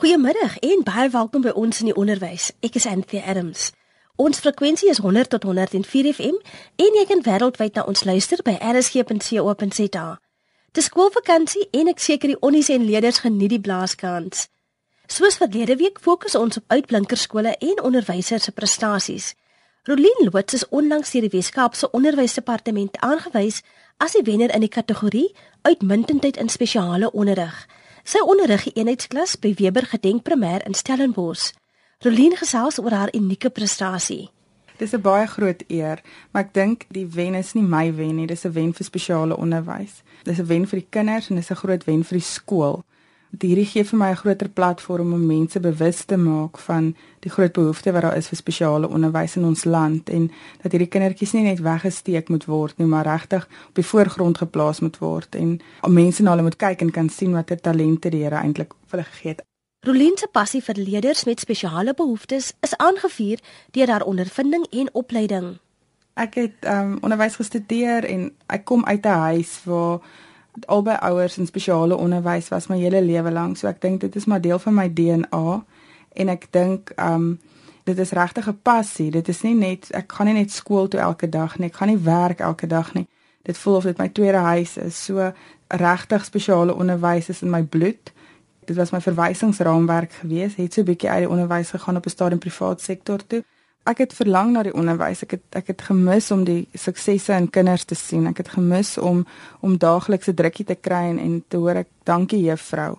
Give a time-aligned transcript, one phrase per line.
[0.00, 2.46] Goeiemiddag en baie welkom by ons in die onderwys.
[2.64, 3.66] Ek is Anthea Adams.
[4.16, 6.38] Ons frekwensie is 100 tot 104 FM
[6.80, 10.04] en jy kan wêreldwyd na ons luister by rsg.co.za.
[10.72, 14.46] Dis skoolvakansie en ek seker die onnies en leerders geniet die blaaskans.
[15.04, 19.34] Soos verlede week fokus ons op uitblinkerskole en onderwysers se prestasies.
[19.84, 23.60] Rolien Loots is onlangs deur die Weskaapse Onderwysdepartement aangewys
[24.00, 25.28] as die wenner in die kategorie
[25.68, 27.66] Uitmuntendheid in spesiale onderrig.
[28.10, 31.52] Sy onderrig die eenheidsklas by Weber Gedenk Primêr in Stellenbosch.
[32.02, 34.32] Rolien gesels oor haar unieke prestasie.
[34.80, 38.26] Dis 'n baie groot eer, maar ek dink die wen is nie my wen nie,
[38.26, 40.02] dis 'n wen vir spesiale onderwys.
[40.24, 42.84] Dis 'n wen vir die kinders en dis 'n groot wen vir die skool
[43.38, 47.52] hierdie gee vir my 'n groter platform om mense bewus te maak van die groot
[47.52, 50.30] behoefte wat daar is vir spesiale onderwys in ons land en
[50.62, 54.80] dat hierdie kindertjies nie net weggesteek moet word nie, maar regtig op die voorgrond geplaas
[54.80, 58.36] moet word en mense na hulle moet kyk en kan sien watter talente die Here
[58.36, 59.42] eintlik vir hulle gegee het.
[59.86, 63.38] Rolien se passie vir leerders met spesiale behoeftes is aangevuur
[63.70, 65.58] deur haar ondervinding en opleiding.
[66.14, 70.00] Ek het um onderwys gestudeer en ek kom uit 'n huis waar
[70.66, 73.56] albei ouers in spesiale onderwys was my hele lewe lank.
[73.56, 75.64] So ek dink dit is maar deel van my DNA
[76.12, 77.38] en ek dink um
[77.84, 79.10] dit is regtig 'n passie.
[79.10, 81.68] Dit is nie net ek gaan nie net skool toe elke dag nie.
[81.68, 83.06] Ek gaan nie werk elke dag nie.
[83.42, 85.04] Dit voel of dit my tweede huis is.
[85.04, 85.32] So
[85.68, 88.12] regtig spesiale onderwys is in my bloed.
[88.64, 90.56] Dit was my verwysingsraamwerk geweest.
[90.56, 93.44] Het so 'n bietjie uit die onderwys gegaan op 'n stadium privaat sektor toe
[93.88, 95.22] ek het verlang na die onderwys.
[95.22, 98.26] Ek het ek het gemis om die suksesse in kinders te sien.
[98.26, 99.26] Ek het gemis om
[99.60, 102.98] om daaglikse drukkie te kry en, en te hoor ek dankie juffrou.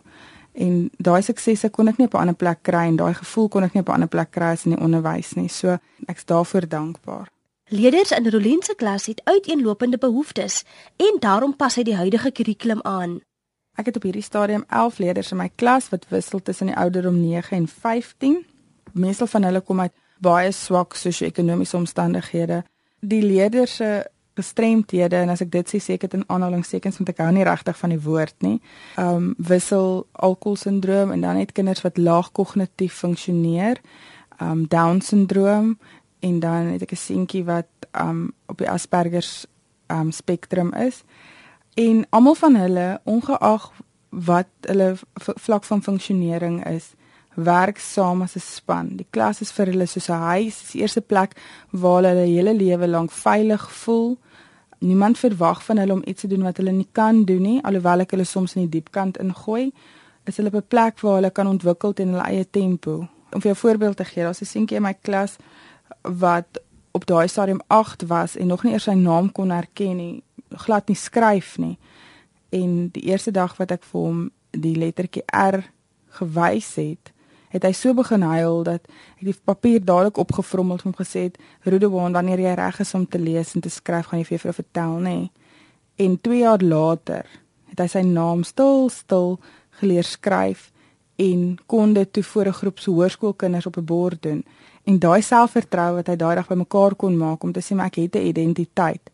[0.54, 3.64] En daai suksesse kon ek nie op 'n ander plek kry en daai gevoel kon
[3.64, 5.48] ek nie op 'n ander plek kry as in die onderwys nie.
[5.48, 7.28] So ek's daarvoor dankbaar.
[7.70, 10.64] Leerders in Rolien se klas het uiteenlopende behoeftes
[10.98, 13.22] en daarom pas hy die huidige kurrikulum aan.
[13.78, 17.22] Ek het op hierdie stadium 11 leerders in my klas wat wissel tussen die ouderdom
[17.22, 18.46] 9 en 15.
[18.92, 22.64] Meestal van hulle kom uit baie swak sosio-ekonomiese omstandighede.
[23.02, 23.92] Die leerders se
[24.34, 27.94] gestremdhede en as ek dit sê seker in aanhalingstekens want ek hou nie regtig van
[27.94, 28.58] die woord nie.
[29.02, 33.82] Um wissel alkoholsindroom en dan het kinders wat laag kognitief funksioneer.
[34.40, 35.76] Um down syndroom
[36.22, 39.28] en dan het ek 'n seentjie wat um op die Asperger
[39.90, 41.04] um spektrum is.
[41.76, 43.72] En almal van hulle ongeag
[44.10, 46.94] wat hulle vlak van funksionering is,
[47.36, 48.88] werk saam as 'n span.
[48.98, 51.36] Die klas is vir hulle soos 'n huis, dis die eerste plek
[51.72, 54.18] waar hulle hulle hele lewe lank veilig voel.
[54.80, 58.00] Niemand verwag van hulle om iets te doen wat hulle nie kan doen nie, alhoewel
[58.00, 59.72] ek hulle soms in die diep kant ingooi.
[60.26, 63.08] Is hulle op 'n plek waar hulle kan ontwikkel teen hulle eie tempo.
[63.32, 65.36] Om vir 'n voorbeeld te gee, daar's 'n seentjie in my klas
[66.02, 66.62] wat
[66.92, 70.88] op daai stadium 8 was en nog nie eers sy naam kon herken nie, glad
[70.88, 71.78] nie skryf nie.
[72.50, 75.64] En die eerste dag wat ek vir hom die lettertjie R
[76.20, 77.11] gewys het,
[77.52, 78.88] het hy so begin huil dat
[79.20, 83.06] ek die papier dadelik opgevrommel het en gesê het Rudewaan wanneer jy reg is om
[83.08, 85.18] te lees en te skryf gaan jy vir juffrou vertel nê.
[86.00, 87.28] En 2 jaar later
[87.72, 89.38] het hy sy naam stil stil
[89.82, 90.70] geleer skryf
[91.22, 94.44] en kon dit toe voor 'n groep se hoërskoolkinders op 'n bord doen.
[94.84, 97.96] En daai selfvertroue wat hy daai dag bymekaar kon maak om te sê maar ek
[97.96, 99.12] het 'n identiteit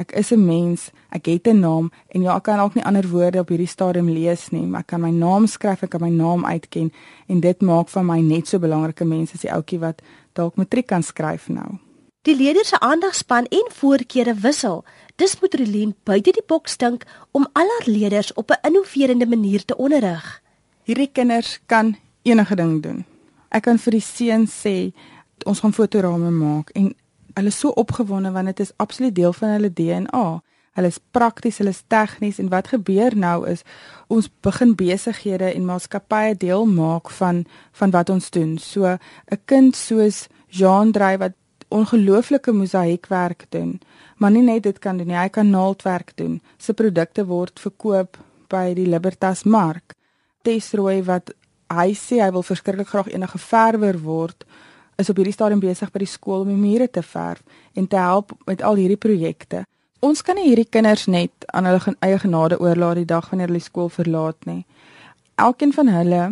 [0.00, 3.08] Ek is 'n mens, ek het 'n naam en ja, ek kan ook nie ander
[3.08, 6.08] woorde op hierdie stadium lees nie, maar ek kan my naam skryf, ek kan my
[6.08, 6.92] naam uitken
[7.26, 10.02] en dit maak van my net so belangrike mens as die ouetjie wat
[10.32, 11.78] dalk matriek kan skryf nou.
[12.22, 14.84] Die leerders se aandagspan en voorkeure wissel.
[15.16, 19.64] Dis moet Relien buite die boks dink om al haar leerders op 'n innoverende manier
[19.64, 20.42] te onderrig.
[20.84, 23.04] Hierdie kinders kan enige ding doen.
[23.48, 24.92] Ek kan vir die seuns sê
[25.44, 26.94] ons gaan fotorame maak en
[27.34, 30.42] hulle is so opgewonde want dit is absoluut deel van hulle DNA.
[30.78, 33.64] Hulle is prakties, hulle is tegnies en wat gebeur nou is
[34.08, 38.58] ons begin besighede en maatskappye deel maak van van wat ons doen.
[38.58, 41.32] So 'n kind soos Jean Drey wat
[41.68, 43.80] ongelooflike mosaïekwerk doen,
[44.16, 46.40] maar nie net dit kan doen nie, hy kan naaldwerk doen.
[46.58, 49.94] Sy produkte word verkoop by die Libertas Mark.
[50.42, 51.30] Tesroy wat
[51.70, 54.44] hy sê hy wil verskriklik graag enige verwer word
[55.00, 57.42] is op hierdie stadium besig by die skool om die mure te verf
[57.74, 59.64] en te help met al hierdie projekte.
[60.00, 63.64] Ons kan nie hierdie kinders net aan hulle eie genade oorlaat die dag wanneer hulle
[63.64, 64.64] skool verlaat nie.
[65.40, 66.22] Elkeen van hulle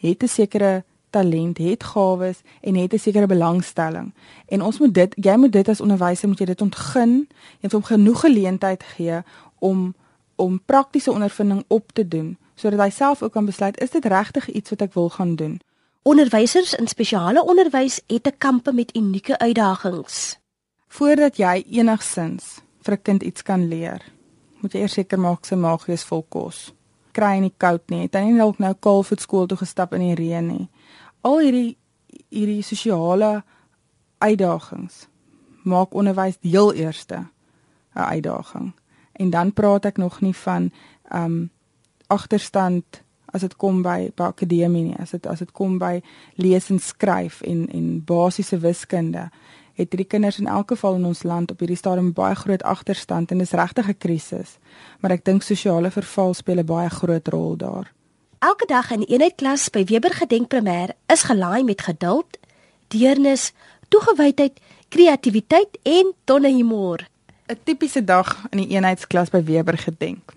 [0.00, 4.12] het 'n sekere talent, het gawes en het 'n sekere belangstelling.
[4.48, 7.28] En ons moet dit, jy moet dit as onderwyser moet jy dit ontgin
[7.60, 9.22] en hom genoeg geleentheid gee
[9.58, 9.94] om
[10.36, 14.50] om praktiese ondervinding op te doen sodat hy self ook kan besluit is dit regtig
[14.50, 15.60] iets wat ek wil gaan doen.
[16.04, 20.38] Onderwysers in spesiale onderwys het 'n kampe met unieke uitdagings.
[20.88, 24.02] Voordat jy enigsins vir 'n kind iets kan leer,
[24.60, 26.74] moet jy eers seker maak sy maag is vol kos.
[27.12, 28.00] kry in die koud nie.
[28.00, 30.68] Het hy nie dalk nou kaalvoet skool toe gestap in die reën nie.
[31.20, 31.76] Al hierdie
[32.28, 33.44] hierdie sosiale
[34.18, 35.08] uitdagings
[35.62, 37.26] maak onderwys heel eerste
[37.94, 38.72] 'n uitdaging.
[39.12, 40.70] En dan praat ek nog nie van
[41.14, 41.50] um
[42.06, 43.03] agterstand
[43.34, 45.98] as dit kom by by akademie nie, as dit as dit kom by
[46.40, 49.28] lees en skryf en en basiese wiskunde
[49.74, 53.32] het hierdie kinders in elk geval in ons land op hierdie stadium baie groot agterstand
[53.34, 54.58] en dis regtig 'n krisis.
[55.00, 57.92] Maar ek dink sosiale verval speel 'n baie groot rol daar.
[58.38, 62.38] Elke dag in die eenheidklas by Weber Gedenk Primêr is gelaai met geduld,
[62.88, 63.52] deernis,
[63.88, 67.08] toegewydheid, kreatiwiteit en tonne humor.
[67.48, 70.32] 'n Tipiese dag in die eenheidsklas by Weber Gedenk.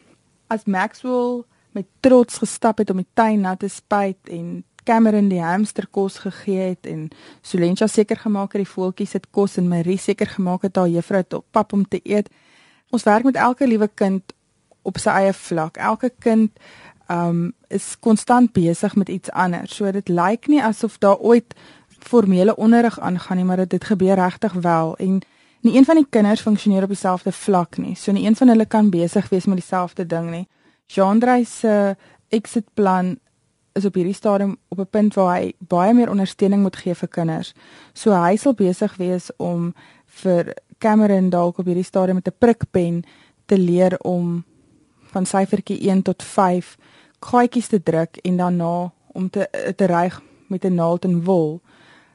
[0.47, 1.43] As Maxwell
[1.77, 6.21] met trots gestap het om die tuin nat te spuit en Cameron die hamster kos
[6.23, 7.07] gegee het en
[7.45, 11.21] Solentia seker gemaak het die voeltjies het kos en Marie seker gemaak het haar juffrou
[11.21, 12.31] het pap om te eet.
[12.95, 14.33] Ons werk met elke liewe kind
[14.87, 15.77] op sy eie vlak.
[15.77, 16.55] Elke kind
[17.11, 19.75] um is konstant besig met iets anders.
[19.75, 21.55] So dit lyk nie asof daar ooit
[21.99, 25.19] formele onderrig aangaan nie, maar dit gebeur regtig wel en
[25.61, 27.95] nie een van die kinders funksioneer op dieselfde vlak nie.
[27.95, 30.47] So nie een van hulle kan besig wees met dieselfde ding nie.
[30.87, 31.95] Jean-André se
[32.29, 33.17] exit plan
[33.77, 37.07] is op hierdie stadium op 'n punt waar hy baie meer ondersteuning moet gee vir
[37.07, 37.53] kinders.
[37.93, 39.73] So hy sal besig wees om
[40.05, 43.03] vir Cameron dalk op hierdie stadium met 'n prikpen
[43.45, 44.43] te leer om
[45.01, 46.77] van syfertjie 1 tot 5
[47.19, 51.61] gaatjies te druk en daarna om te te ryg met 'n naald en wol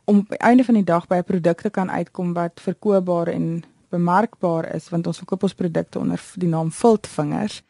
[0.05, 3.65] om die einde van die dag by 'n produk te kan uitkom wat verkoopbaar en
[3.89, 7.63] bemarkbaar is want ons verkoop ons produkte onder die naam Viltvingers.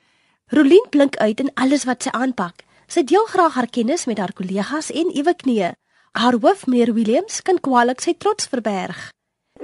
[0.52, 2.66] Rolien blink uit in alles wat sy aanpak.
[2.84, 5.70] Sy deel graag haar kennis met haar kollegas en ewe knie.
[6.12, 8.98] Haar hoof, meneer Williams, kan kwaliek sy trots verberg.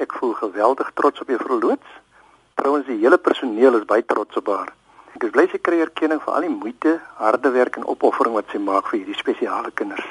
[0.00, 1.98] Ek voel geweldig trots op juffrou Loots.
[2.56, 4.72] Trouwens, die hele personeel is baie trots op haar.
[5.12, 8.48] Ek is bly sy kry erkenning vir al die moeite, harde werk en opoffering wat
[8.48, 10.08] sy maak vir hierdie spesiale kinders.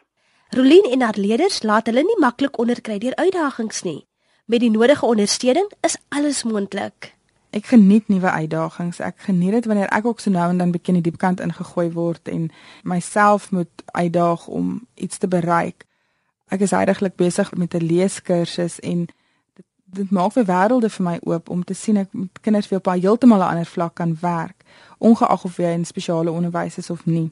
[0.54, 4.04] Rolien en haar leerders laat hulle nie maklik onderkry deur uitdagings nie.
[4.46, 7.17] Met die nodige ondersteuning is alles moontlik
[7.50, 9.00] ek geniet nuwe uitdagings.
[9.00, 11.40] Ek geniet dit wanneer ek ook so nou en dan bietjie in die diep kant
[11.40, 12.50] ingegooi word en
[12.84, 15.86] myself moet uitdaag om iets te bereik.
[16.48, 19.06] Ek is eintlik besig met 'n leeskursus en
[19.56, 22.80] dit dit maak vir wêrelde vir my oop om te sien ek met kinders weer
[22.80, 24.64] op 'n heeltemal 'n ander vlak kan werk,
[24.98, 27.32] ongeag of jy in spesiale onderwys is of nie.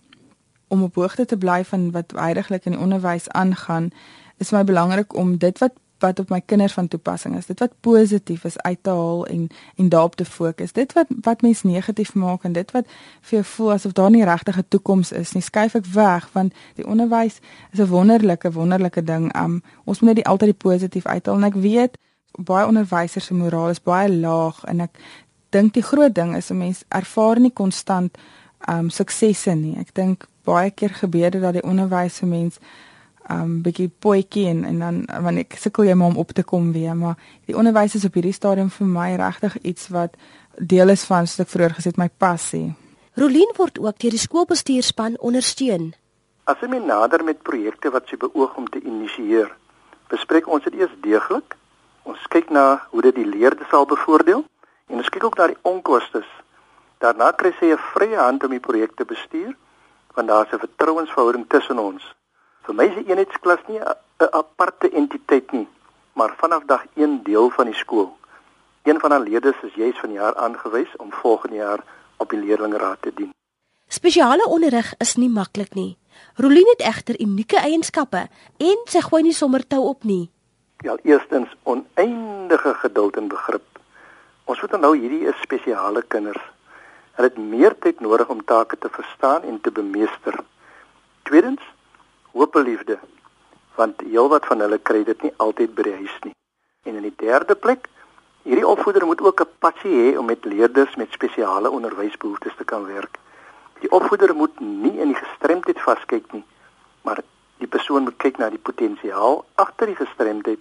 [0.67, 3.91] Om op hoogte te bly van wat eintlik in die onderwys aangaan,
[4.37, 7.45] is vir my belangrik om dit wat wat op my kinders van toepassing is.
[7.45, 10.71] Dit wat positief is uit te haal en en daarop te fokus.
[10.71, 12.87] Dit wat wat mens negatief maak en dit wat
[13.21, 16.53] vir jou voel asof daar nie regtig 'n toekoms is nie, skuif ek weg want
[16.75, 17.39] die onderwys
[17.71, 19.35] is 'n wonderlike wonderlike ding.
[19.43, 21.97] Um ons moet net die altyd die positief uithaal en ek weet
[22.31, 24.99] baie onderwysers se moraal is baie laag en ek
[25.49, 28.17] dink die groot ding is 'n mens ervaar nie konstant
[28.69, 29.77] um suksesse nie.
[29.77, 32.59] Ek dink baie keer gebeur dit dat die onderwys se mens
[33.29, 36.71] um bietjie potjie en en dan wanneer ek sukkel jy maar om op te kom
[36.73, 40.17] weer maar die onderwys is op hierdie stadium vir my regtig iets wat
[40.57, 42.75] deel is van soos ek vroeër gesê het my passie.
[43.15, 45.93] Rolien word ook deur die skoolbestuurspan ondersteun.
[46.45, 49.49] As jy nader met projekte wat sy beoog om te initieer,
[50.11, 51.55] bespreek ons dit eers deeglik.
[52.03, 54.43] Ons kyk na hoe dit die leerders sal bevoordeel
[54.91, 56.21] en ons kyk ook na die onkoste.
[57.01, 59.55] Daarna kry sy 'n vrye hand om die projek te bestuur
[60.15, 62.03] want daar's 'n vertrouensverhouding tussen ons.
[62.65, 65.67] Vir my is die eenheidsklas nie 'n aparte entiteit nie,
[66.13, 68.17] maar vanaf dag 1 deel van die skool.
[68.83, 71.83] Een van haar leerders is juis van jaar aangewys om volgende jaar
[72.17, 73.33] op die leerlingraad te dien.
[73.87, 75.97] Spesiale onderrig is nie maklik nie.
[76.35, 80.31] Rolien het egter unieke eienskappe en sy gooi nie sommer tou op nie.
[80.77, 83.79] Ja, eerstens oneindige geduld en begrip.
[84.43, 86.41] Ons moet onthou hierdie is spesiale kinders.
[87.11, 90.39] Hulle het meer tyd nodig om take te verstaan en te bemeester.
[91.23, 91.61] Tweedens,
[92.35, 92.99] hoopliefde
[93.75, 96.33] want heelwat van hulle kry dit nie altyd by die huis nie.
[96.87, 97.89] En in die derde plek,
[98.47, 102.85] hierdie opvoeder moet ook 'n passie hê om met leerders met spesiale onderwysbehoeftes te kan
[102.85, 103.19] werk.
[103.79, 106.45] Die opvoeder moet nie in die gestremdheid vaskyk nie,
[107.01, 107.19] maar
[107.57, 110.59] die persoon moet kyk na die potensiaal agter die gestremdheid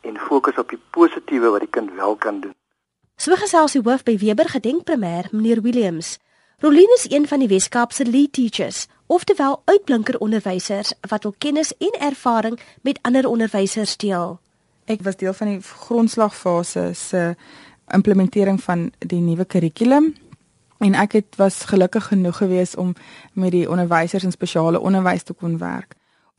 [0.00, 2.54] en fokus op die positiewe wat die kind wel kan doen.
[3.16, 6.18] So gesels die hoof by Weber Gedenk Primêr, meneer Williams.
[6.58, 12.00] Rolien is een van die Weskaapse lead teachers, oftewel uitblinker onderwysers wat hul kennis en
[12.00, 14.38] ervaring met ander onderwysers deel.
[14.84, 17.34] Ek was deel van die grondslagfase se
[17.92, 20.14] implementering van die nuwe kurrikulum
[20.78, 22.94] en ek het was gelukkig genoeg geweest om
[23.32, 25.94] met die onderwysers in spesiale onderwys te kon werk.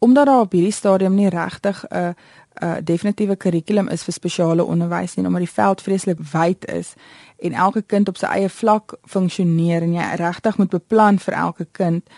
[0.06, 2.16] omdat daar op hierdie stadium nie regtig 'n
[2.62, 6.94] 'n definitiewe kurrikulum is vir spesiale onderwys nie, omdat die veld vreeslik wyd is
[7.38, 11.68] en elke kind op sy eie vlak funksioneer en jy regtig moet beplan vir elke
[11.72, 12.10] kind,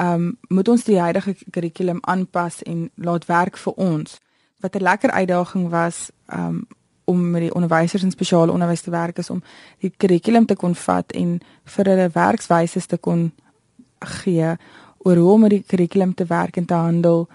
[0.00, 4.18] um, moet ons die huidige kurrikulum aanpas en laat werk vir ons.
[4.60, 6.66] Wat 'n lekker uitdaging was, ehm um,
[7.04, 9.42] om met die onderwysers in spesiale onderwys te werk is om
[9.78, 11.40] die kurrikulum te kon vat en
[11.76, 13.32] vir hulle werkswyse te kon
[13.98, 14.56] gee
[14.98, 17.28] oor hoe om met die kurrikulum te werk en te handel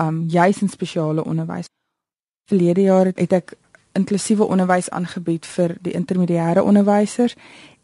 [0.00, 1.68] um juis in spesiale onderwys.
[2.48, 3.52] Verlede jaar het ek
[3.92, 7.36] inklusiewe onderwys aangebied vir die intermediêre onderwysers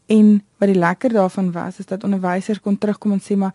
[0.07, 3.53] en wat die lekker daarvan was is dat onderwysers kon terugkom en sê maar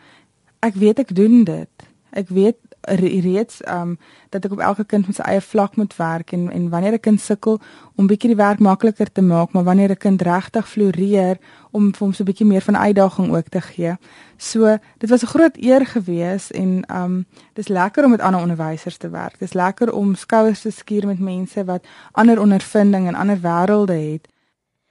[0.63, 1.89] ek weet ek doen dit.
[2.13, 6.33] Ek weet reeds um dat ek op elke kind met sy eie vlak moet werk
[6.33, 7.61] en en wanneer 'n kind sukkel
[7.97, 11.39] om bietjie die werk makliker te maak, maar wanneer 'n kind regtig floreer
[11.71, 13.97] om vir hom so 'n bietjie meer van uitdaging ook te gee.
[14.37, 18.97] So, dit was 'n groot eer gewees en um dis lekker om met ander onderwysers
[18.97, 19.39] te werk.
[19.39, 24.29] Dis lekker om skouers te skuur met mense wat ander ondervinding en ander wêrelde het.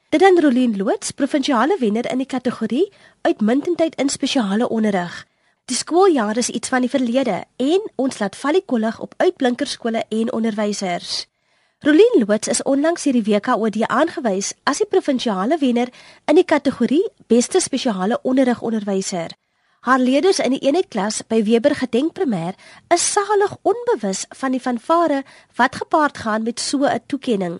[0.09, 5.25] Dit dan Rolien Loots, provinsiale wenner in die kategorie uitmuntendheid in spesiale onderrig.
[5.65, 10.03] Die skooljaar is iets van die verlede en ons laat val die kollig op uitblinkerskole
[10.09, 11.25] en onderwysers.
[11.81, 15.89] Rolien Loots is onlangs hierdie WKOD aangewys as die provinsiale wenner
[16.29, 19.33] in die kategorie Beste Spesiale Onderrig Onderwyser.
[19.81, 22.53] Haar leerders in die eenheid klas by Weber Gedenk Primêr
[22.93, 25.23] is salig onbewus van die fanfare
[25.57, 27.59] wat gepaard gaan met so 'n toekenning.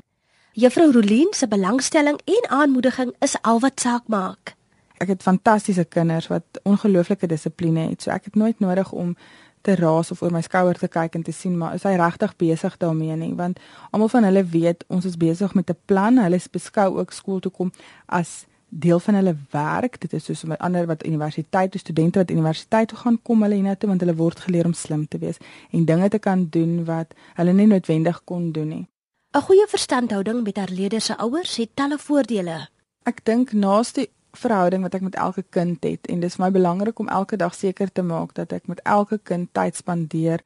[0.53, 4.60] Juffrou Rolien se belangstelling en aanmoediging is al wat saak maak
[5.01, 8.03] ek het fantastiese kinders wat ongelooflike dissipline het.
[8.03, 9.15] So ek het nooit nodig om
[9.62, 12.34] te raas of oor my skouer te kyk en te sien maar is hy regtig
[12.41, 13.60] besig daarmee nie want
[13.91, 16.17] almal van hulle weet ons is besig met 'n plan.
[16.17, 17.72] Hulle beskou ook skool toe kom
[18.05, 20.00] as deel van hulle werk.
[20.01, 23.89] Dit is soos met ander wat universiteit, studente wat universiteit toe gaan kom hulle hiernatoe
[23.89, 25.38] want hulle word geleer om slim te wees
[25.72, 28.88] en dinge te kan doen wat hulle nie noodwendig kon doen nie.
[29.34, 32.67] 'n Goeie verstandhouding met haar leerders se ouers het talle voordele.
[33.03, 37.00] Ek dink naaste verhouding wat ek met elke kind het en dis vir my belangrik
[37.00, 40.43] om elke dag seker te maak dat ek met elke kind tyd spandeer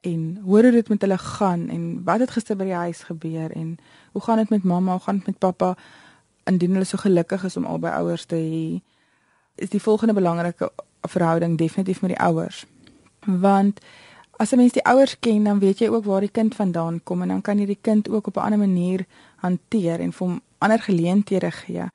[0.00, 3.54] en hoor hoe dit met hulle gaan en wat het gister by die huis gebeur
[3.54, 3.78] en
[4.12, 5.76] hoe gaan dit met mamma, hoe gaan dit met pappa
[6.44, 8.80] indien hulle so gelukkig is om albei ouers te hê
[9.54, 10.70] is die volgende belangrike
[11.02, 12.66] verhouding definitief met die ouers.
[13.26, 13.80] Want
[14.36, 17.22] as 'n mens die ouers ken dan weet jy ook waar die kind vandaan kom
[17.22, 20.40] en dan kan jy die kind ook op 'n ander manier hanteer en vir hom
[20.58, 21.86] ander geleenthede gee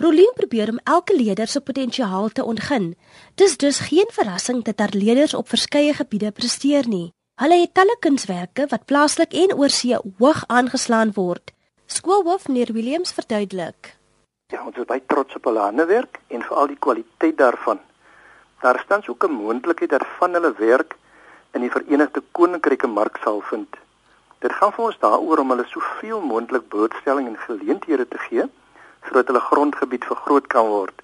[0.00, 2.92] Rolien probeer om elke leerder se potensiaal te ontgin.
[3.34, 7.12] Dis dus geen verrassing dat haar leerders op verskeie gebiede presteer nie.
[7.42, 11.50] Hulle het talle kunswerke wat plaaslik en oorsee hoog aangeslaan word.
[11.86, 13.96] Skoolhoof meneer Williams verduidelik.
[14.54, 17.80] Ja, ons is baie trots op hulle handewerk en veral die kwaliteit daarvan.
[18.62, 20.94] Daar staan ook 'n moontlikheid dat van hulle werk
[21.52, 23.76] in die Verenigde Koninkryke mark sal vind.
[24.38, 28.48] Dit gaan vir ons daaroor om hulle soveel moontlik blootstelling en geleenthede te gee
[29.06, 31.02] sodat hulle grondgebied vergroot kan word.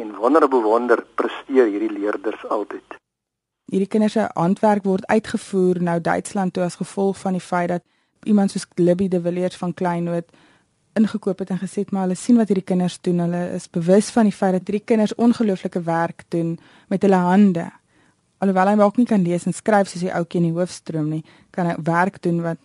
[0.00, 2.98] En wonder bewonder presteer hierdie leerders altyd.
[3.72, 7.84] Hierdie kinders se handwerk word uitgevoer nou Duitsland toe as gevolg van die feit dat
[8.28, 10.28] iemand soos Libby de Villiers van Kleinwood
[10.92, 13.22] ingekoop het en gesê maar hulle sien wat hierdie kinders doen.
[13.24, 16.58] Hulle is bewus van die feit dat hierdie kinders ongelooflike werk doen
[16.88, 17.70] met hulle hande.
[18.42, 21.22] Alhoewel hy dalk nie kan lees en skryf soos die ouetjie in die hoofstroom nie,
[21.54, 22.60] kan hy werk doen wat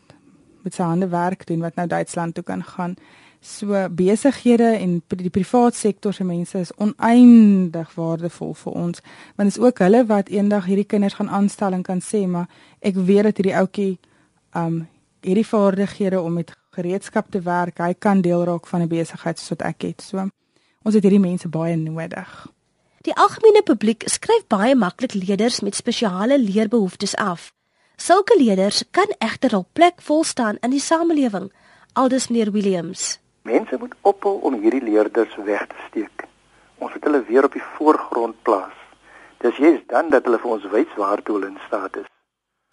[0.66, 2.98] met sy hande werk doen wat nou Duitsland toe kan gaan.
[3.42, 9.02] So besighede en die privaat sektor se mense is oneindig waardevol vir ons
[9.36, 12.50] want is ook hulle wat eendag hierdie kinders gaan aanstel en kan sê maar
[12.82, 14.00] ek weet dat hierdie ouetjie
[14.56, 14.88] um
[15.22, 19.50] hierdie vaardighede om met gereedskap te werk, hy kan deel raak van 'n besigheid soos
[19.50, 20.02] wat ek het.
[20.02, 20.30] So
[20.84, 22.48] ons het hierdie mense baie nodig.
[23.02, 27.54] Die algemene publiek skryf baie maklik leerders met spesiale leerbehoeftes af.
[27.96, 31.52] Sulke leerders kan egter op plek vol staan in die samelewing,
[31.94, 33.20] aldus meneer Williams.
[33.48, 36.26] Mense moet ophou om hierdie leerders weg te steek.
[36.84, 38.76] Ons moet hulle weer op die voorgrond plaas.
[39.44, 42.10] Dis juist dan dat hulle vir ons wys waartoe hulle in staat is.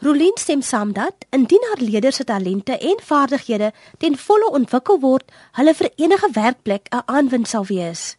[0.03, 3.71] Rolien stem saam dat indien haar leerders se talente en vaardighede
[4.03, 8.17] ten volle ontwikkel word, hulle vir enige werkplek 'n aanwinst sal wees.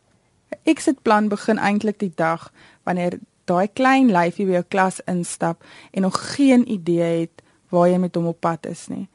[0.51, 2.51] 'n Exit plan begin eintlik die dag
[2.83, 7.97] wanneer daai klein lyfie by jou klas instap en nog geen idee het waar jy
[7.97, 9.07] met hom op pad is nie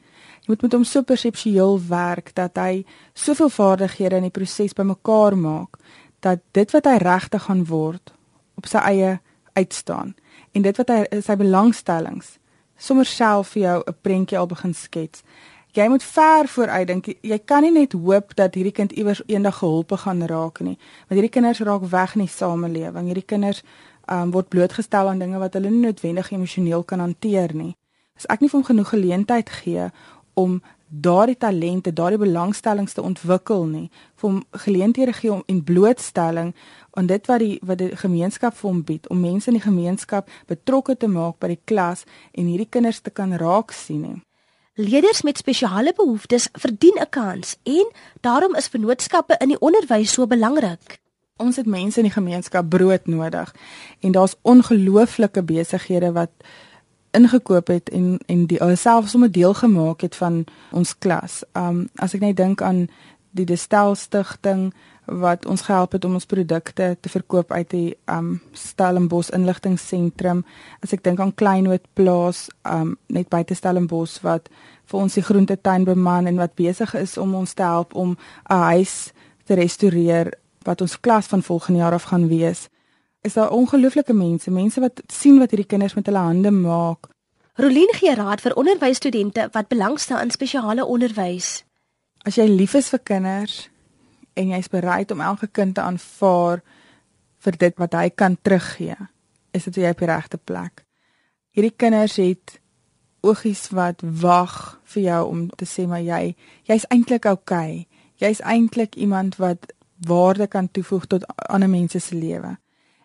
[0.51, 5.79] moet met hom so perseptueel werk dat hy soveel vaardighede in die proses bymekaar maak
[6.21, 8.13] dat dit wat hy regtig gaan word
[8.59, 9.15] op sy eie
[9.57, 10.13] uitstaan
[10.51, 12.35] en dit wat hy sy belangstellings
[12.81, 15.23] sommer self vir jou 'n prentjie al begin skets.
[15.73, 17.05] Jy moet ver vooruit dink.
[17.21, 20.77] Jy kan nie net hoop dat hierdie kind iewers eendag geholpe gaan raak nie.
[21.07, 23.05] Want hierdie kinders raak weg in die samelewing.
[23.05, 23.63] Hierdie kinders
[24.09, 27.75] um, word blootgestel aan dinge wat hulle nie noodwendig emosioneel kan hanteer nie.
[28.17, 29.89] As ek nie vir hom genoeg geleentheid gee
[30.33, 30.61] om
[30.91, 33.85] daardie talente, daardie belangstellings te ontwikkel nie,
[34.19, 36.51] vir hom geleenthede gee om en blootstelling
[36.99, 40.27] aan dit wat die wat die gemeenskap vir hom bied, om mense in die gemeenskap
[40.51, 42.03] betrokke te maak by die klas
[42.35, 44.19] en hierdie kinders te kan raak sien nie.
[44.75, 47.87] Leerders met spesiale behoeftes verdien 'n kans en
[48.21, 50.99] daarom is vennootskappe in die onderwys so belangrik.
[51.37, 53.55] Ons het mense in die gemeenskap brood nodig
[53.99, 56.31] en daar's ongelooflike besighede wat
[57.11, 61.43] ingekoop het en en die selfs sommer deel gemaak het van ons klas.
[61.53, 62.87] Um as ek net dink aan
[63.31, 64.73] die Destel stigting
[65.05, 70.43] wat ons gehelp het om ons produkte te verkoop uit die um Stellenbosch inligtingseentrum.
[70.83, 74.49] As ek dink aan Kleinwood plaas um net buite Stellenbosch wat
[74.91, 78.17] vir ons die groentetuin beman en wat besig is om ons te help om
[78.49, 79.11] 'n huis
[79.45, 82.69] te restoreer wat ons klas van volgende jaar af gaan wees
[83.21, 87.09] is daar ongelooflike mense, mense wat sien wat hierdie kinders met hulle hande maak.
[87.59, 91.63] Rolien gee raad vir onderwysstudente wat belangstel in spesiale onderwys.
[92.25, 93.57] As jy lief is vir kinders
[94.33, 96.61] en jy's bereid om elke kind te aanvaar
[97.41, 98.95] vir dit wat hy kan teruggee,
[99.51, 100.85] is dit jy op die regte plek.
[101.51, 102.57] Hierdie kinders het
[103.21, 106.33] oogies wat wag vir jou om te sê maar jy
[106.69, 107.83] jy's eintlik oukei.
[107.83, 107.87] Okay.
[108.21, 109.73] Jy's eintlik iemand wat
[110.05, 112.55] waarde kan toevoeg tot ander mense se lewe.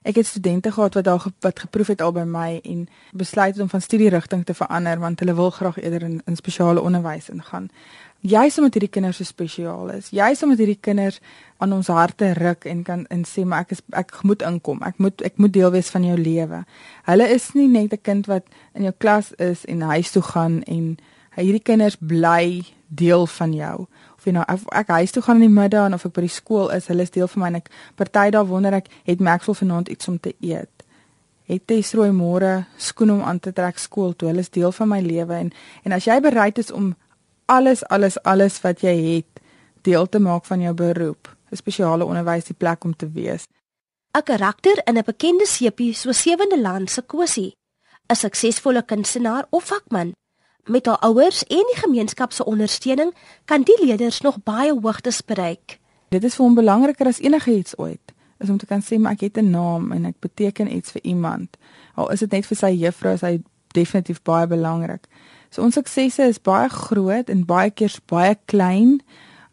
[0.06, 3.62] Ek het studente gehad wat daar wat geproef het al by my en besluit het
[3.62, 7.66] om van studierigting te verander want hulle wil graag eerder in, in spesiale onderwys ingaan.
[8.20, 10.08] Juist omdat hierdie kinders so spesiaal is.
[10.10, 11.18] Juist omdat hierdie kinders
[11.58, 14.78] aan ons harte ruk en kan en sê maar ek is ek moet inkom.
[14.86, 16.62] Ek moet ek moet deel wees van jou lewe.
[17.10, 20.62] Hulle is nie net 'n kind wat in jou klas is en huis toe gaan
[20.62, 20.96] en
[21.34, 23.86] hierdie kinders bly deel van jou
[24.26, 26.70] jy nou ek, ek huis toe gaan in die middag of ek by die skool
[26.74, 29.90] is, hulle is deel van my en ek party daar wonder ek het Maxwell vanaand
[29.92, 30.72] iets om te eet.
[31.46, 34.32] Het strooi môre skoen om aan te trek skool toe.
[34.32, 35.52] Hulle is deel van my lewe en
[35.86, 36.94] en as jy bereid is om
[37.46, 39.42] alles alles alles wat jy het
[39.86, 43.46] deel te maak van jou beroep, 'n spesiale onderwys die plek om te wees.
[44.18, 47.54] 'n Karakter in 'n bekende sepie so sewende land se kwessie.
[48.10, 50.14] 'n Suksesvolle kunstenaar of vakman
[50.66, 55.78] met haar ouers en die gemeenskap se ondersteuning kan die leerders nog baie hoogtes bereik.
[56.08, 59.20] Dit is vir hom belangriker as enigiets ooit, is om te kan sê maar ek
[59.20, 61.56] het 'n naam en ek beteken iets vir iemand.
[61.94, 65.06] Al is dit net vir sy juffrou, is hy definitief baie belangrik.
[65.50, 69.00] So ons suksesse is baie groot en baie keer baie klein.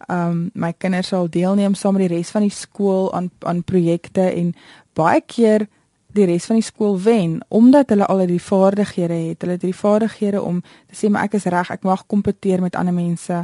[0.09, 4.25] Um my kinders sal deelneem saam met die res van die skool aan aan projekte
[4.33, 4.53] en
[4.93, 5.67] baie keer
[6.13, 9.41] die res van die skool wen omdat hulle al die vaardighede het.
[9.41, 12.76] Hulle het die vaardighede om te sê maar ek is reg, ek mag kompeteer met
[12.76, 13.43] ander mense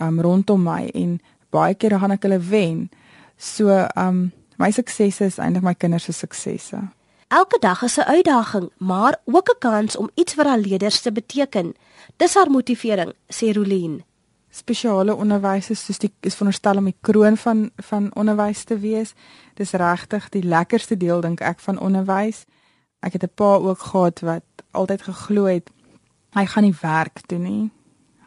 [0.00, 1.18] um rondom my en
[1.54, 2.88] baie kere gaan ek hulle wen.
[3.36, 6.82] So um my suksese is eintlik my kinders se suksese.
[7.28, 11.12] Elke dag is 'n uitdaging, maar ook 'n kans om iets vir haar leerders te
[11.12, 11.74] beteken.
[12.16, 14.02] Dis haar motivering, sê Rolien
[14.50, 19.14] spesiale onderwys is soos die is veronderstel om die kroon van van onderwys te wees.
[19.54, 22.44] Dis regtig die lekkerste deel dink ek van onderwys.
[23.00, 25.70] Ek het 'n pa ook gehad wat altyd geglo het
[26.32, 27.70] hy gaan nie werk doen nie.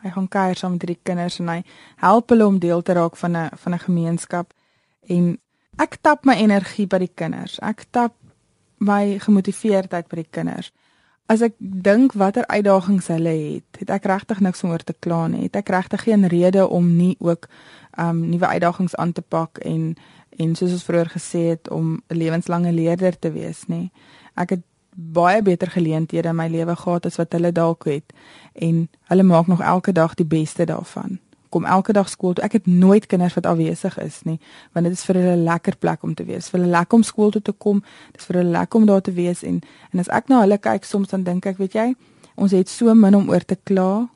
[0.02, 1.64] Hy gaan kuier saam met die kinders en hy
[1.96, 4.54] help hulle om deel te raak van 'n van 'n gemeenskap
[5.08, 5.40] en
[5.78, 7.60] ek tap my energie by die kinders.
[7.60, 8.14] Ek tap
[8.78, 10.72] my gemotiveerdheid by die kinders
[11.32, 15.28] as ek dink watter uitdagings hulle het, het ek regtig niks om oor te kla
[15.32, 15.46] nie.
[15.48, 17.48] Het ek regtig geen rede om nie ook
[18.00, 19.96] um nuwe uitdagings aan te pak en
[20.41, 23.91] en soos ons vroeër gesê het om 'n lewenslange leerder te wees nie.
[24.36, 24.63] Ek het
[24.96, 28.13] baie beter geleenthede in my lewe gehad as wat hulle dalk het
[28.54, 31.20] en hulle maak nog elke dag die beste daarvan
[31.52, 32.44] kom elke dag skool toe.
[32.46, 34.38] Ek het nooit kinders wat afwesig is nie,
[34.74, 36.50] want dit is vir hulle 'n lekker plek om te wees.
[36.50, 37.84] Vir hulle lekker om skool toe te kom.
[38.12, 39.62] Dit is vir hulle lekker om daar te wees en
[39.94, 41.96] en as ek na hulle kyk soms dan dink ek, weet jy,
[42.36, 44.08] ons het so min om oor te kla.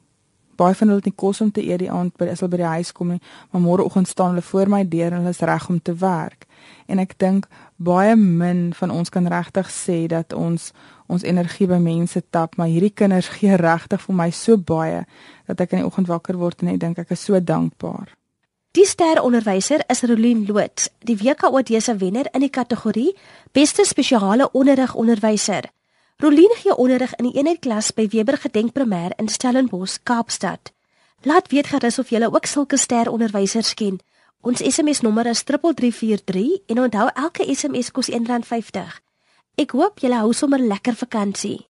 [0.55, 2.57] Baie van hulle het nie kos om te eet die aand by as hulle by
[2.57, 3.21] die huis kom nie,
[3.51, 6.47] maar môreoggend staan hulle voor my deur en hulle is reg om te werk.
[6.87, 10.71] En ek dink baie min van ons kan regtig sê dat ons
[11.07, 15.03] ons energie by mense tap, maar hierdie kinders gee regtig vir my so baie
[15.45, 18.09] dat ek in die oggend wakker word en ek dink ek is so dankbaar.
[18.75, 23.13] Die sterronderwyser is Rolien Loots, die WKOD se wenner in die kategorie
[23.53, 25.69] Beste Spesiale Onderrig Onderwyser.
[26.17, 30.73] Rolien gee onderrig in die eenheidklas by Weber Gedenk Primêr in Stellenbosch, Kaapstad.
[31.23, 34.01] Laat weet gerus of jy ook sulke sterronderwysers ken.
[34.45, 38.91] Ons SMS nommer is 3343 en onthou elke SMS kos R1.50.
[39.57, 41.63] Ek hoop julle hou sommer lekker vakansie.